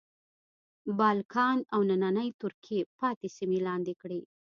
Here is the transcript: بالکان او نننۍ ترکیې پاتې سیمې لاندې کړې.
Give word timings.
بالکان 0.97 1.57
او 1.73 1.79
نننۍ 1.89 2.29
ترکیې 2.41 2.79
پاتې 2.99 3.27
سیمې 3.37 3.59
لاندې 3.67 3.93
کړې. 4.01 4.21